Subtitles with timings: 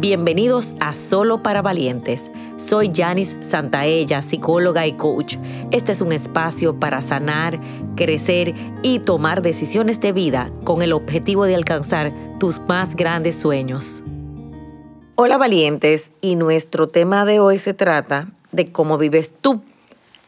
[0.00, 2.30] Bienvenidos a Solo para Valientes.
[2.56, 5.36] Soy Janice Santaella, psicóloga y coach.
[5.72, 7.60] Este es un espacio para sanar,
[7.96, 14.02] crecer y tomar decisiones de vida con el objetivo de alcanzar tus más grandes sueños.
[15.16, 19.60] Hola valientes, y nuestro tema de hoy se trata de cómo vives tú,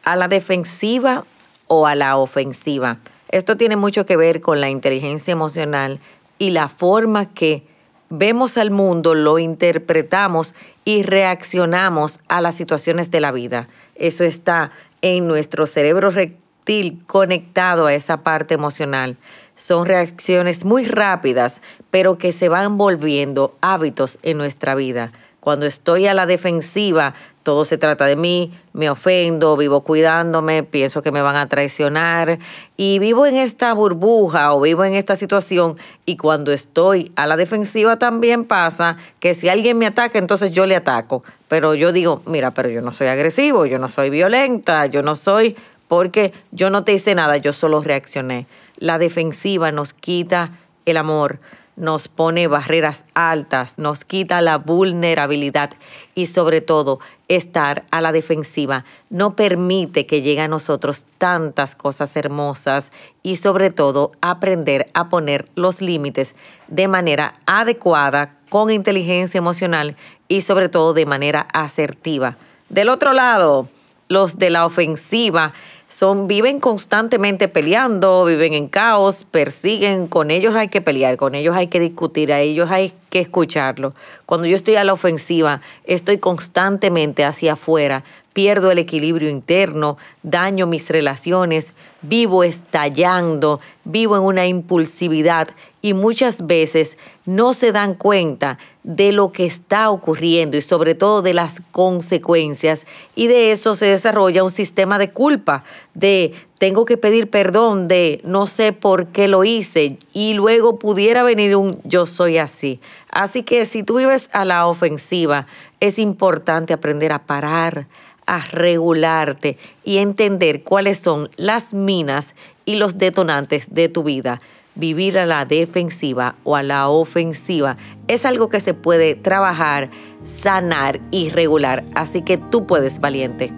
[0.04, 1.25] a la defensiva
[1.66, 2.98] o a la ofensiva.
[3.30, 5.98] Esto tiene mucho que ver con la inteligencia emocional
[6.39, 7.72] y la forma que
[8.15, 13.69] vemos al mundo, lo interpretamos y reaccionamos a las situaciones de la vida.
[13.95, 14.70] Eso está
[15.01, 19.17] en nuestro cerebro reptil conectado a esa parte emocional.
[19.56, 25.12] Son reacciones muy rápidas, pero que se van volviendo hábitos en nuestra vida.
[25.41, 31.02] Cuando estoy a la defensiva, todo se trata de mí, me ofendo, vivo cuidándome, pienso
[31.02, 32.38] que me van a traicionar
[32.77, 37.36] y vivo en esta burbuja o vivo en esta situación y cuando estoy a la
[37.36, 41.25] defensiva también pasa que si alguien me ataca, entonces yo le ataco.
[41.48, 45.14] Pero yo digo, mira, pero yo no soy agresivo, yo no soy violenta, yo no
[45.14, 45.56] soy
[45.89, 48.47] porque yo no te hice nada, yo solo reaccioné.
[48.78, 50.52] La defensiva nos quita
[50.86, 51.39] el amor
[51.77, 55.70] nos pone barreras altas, nos quita la vulnerabilidad
[56.14, 62.14] y sobre todo estar a la defensiva no permite que llegue a nosotros tantas cosas
[62.17, 62.92] hermosas
[63.23, 66.34] y sobre todo aprender a poner los límites
[66.69, 69.97] de manera adecuada, con inteligencia emocional
[70.29, 72.36] y sobre todo de manera asertiva.
[72.69, 73.67] Del otro lado,
[74.09, 75.55] los de la ofensiva
[75.93, 81.55] son, viven constantemente peleando, viven en caos, persiguen, con ellos hay que pelear, con ellos
[81.55, 83.93] hay que discutir, a ellos hay que escucharlo.
[84.25, 90.67] Cuando yo estoy a la ofensiva, estoy constantemente hacia afuera, pierdo el equilibrio interno, daño
[90.67, 95.48] mis relaciones, vivo estallando, vivo en una impulsividad
[95.81, 101.23] y muchas veces no se dan cuenta de lo que está ocurriendo y sobre todo
[101.23, 105.64] de las consecuencias y de eso se desarrolla un sistema de culpa,
[105.95, 111.23] de tengo que pedir perdón, de no sé por qué lo hice y luego pudiera
[111.23, 112.80] venir un yo soy así.
[113.11, 115.46] Así que si tú vives a la ofensiva,
[115.80, 117.86] es importante aprender a parar,
[118.27, 122.35] a regularte y entender cuáles son las minas
[122.65, 124.41] y los detonantes de tu vida.
[124.75, 127.77] Vivir a la defensiva o a la ofensiva
[128.09, 129.91] es algo que se puede trabajar,
[130.25, 133.53] sanar y regular, así que tú puedes, valiente.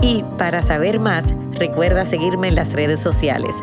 [0.00, 3.54] Y para saber más, recuerda seguirme en las redes sociales.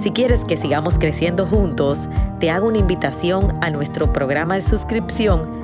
[0.00, 2.08] Si quieres que sigamos creciendo juntos,
[2.40, 5.63] te hago una invitación a nuestro programa de suscripción